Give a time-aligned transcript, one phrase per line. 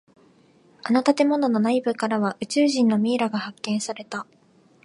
[0.83, 4.25] あの建物の内部からは宇宙人のミイラが発見された。